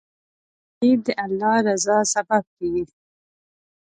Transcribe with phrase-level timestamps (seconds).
[0.79, 2.83] نیکي د الله رضا سبب کیږي.